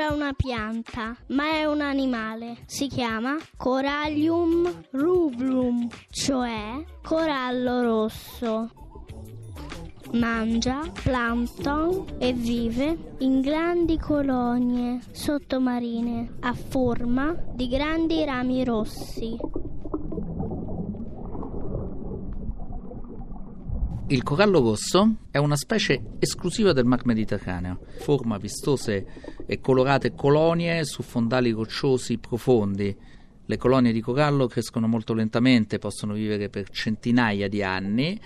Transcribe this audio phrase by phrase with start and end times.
[0.00, 2.62] Sembra una pianta, ma è un animale.
[2.64, 8.70] Si chiama Corallium rubrum, cioè corallo rosso.
[10.12, 19.36] Mangia plankton e vive in grandi colonie sottomarine a forma di grandi rami rossi.
[24.10, 27.78] Il corallo rosso è una specie esclusiva del Mar Mediterraneo.
[28.00, 29.06] Forma vistose
[29.46, 32.96] e colorate colonie su fondali rocciosi profondi.
[33.46, 38.20] Le colonie di corallo crescono molto lentamente, possono vivere per centinaia di anni,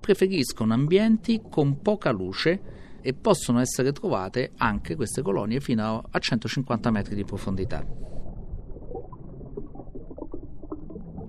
[0.00, 6.90] preferiscono ambienti con poca luce e possono essere trovate anche queste colonie fino a 150
[6.90, 7.84] metri di profondità.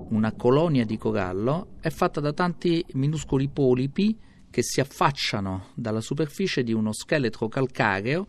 [0.09, 4.17] Una colonia di corallo è fatta da tanti minuscoli polipi
[4.49, 8.27] che si affacciano dalla superficie di uno scheletro calcareo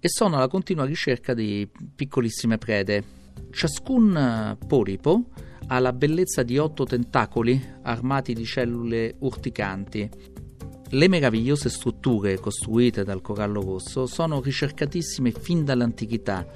[0.00, 3.20] e sono alla continua ricerca di piccolissime prede.
[3.50, 5.26] Ciascun polipo
[5.68, 10.08] ha la bellezza di otto tentacoli armati di cellule urticanti.
[10.88, 16.46] Le meravigliose strutture costruite dal corallo rosso sono ricercatissime fin dall'antichità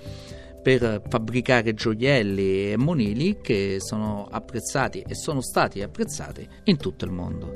[0.66, 7.12] per fabbricare gioielli e monili che sono apprezzati e sono stati apprezzati in tutto il
[7.12, 7.52] mondo.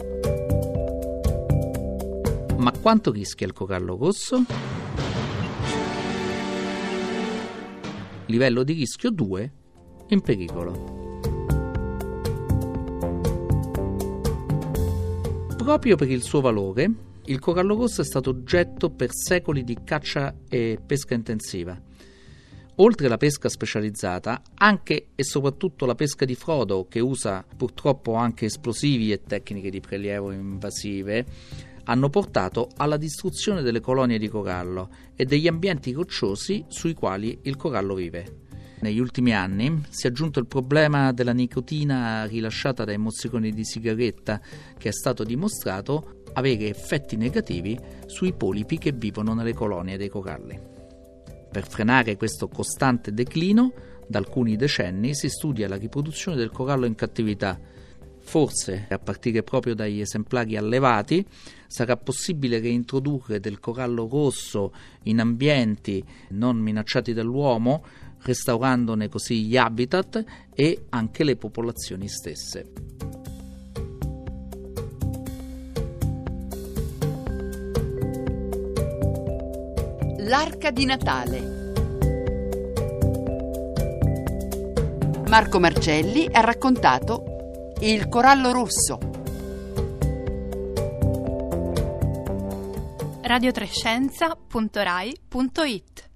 [2.58, 4.44] Ma quanto rischia il corallo rosso?
[8.26, 9.52] Livello di rischio 2
[10.10, 11.08] in pericolo.
[15.56, 16.92] Proprio per il suo valore,
[17.24, 21.88] il corallo rosso è stato oggetto per secoli di caccia e pesca intensiva
[22.80, 28.46] oltre alla pesca specializzata, anche e soprattutto la pesca di frodo, che usa purtroppo anche
[28.46, 31.26] esplosivi e tecniche di prelievo invasive,
[31.84, 37.56] hanno portato alla distruzione delle colonie di corallo e degli ambienti rocciosi sui quali il
[37.56, 38.38] corallo vive.
[38.80, 44.40] Negli ultimi anni si è aggiunto il problema della nicotina rilasciata dai mozziconi di sigaretta,
[44.78, 50.69] che è stato dimostrato avere effetti negativi sui polipi che vivono nelle colonie dei coralli.
[51.50, 53.72] Per frenare questo costante declino,
[54.06, 57.58] da alcuni decenni si studia la riproduzione del corallo in cattività.
[58.22, 61.24] Forse, a partire proprio dagli esemplari allevati,
[61.66, 64.72] sarà possibile reintrodurre del corallo rosso
[65.04, 67.84] in ambienti non minacciati dall'uomo,
[68.22, 70.24] restaurandone così gli habitat
[70.54, 72.99] e anche le popolazioni stesse.
[80.30, 81.40] L'arca di Natale.
[85.26, 88.96] Marco Marcelli ha raccontato Il corallo rosso.
[93.22, 96.09] radiotrescienza.rai.it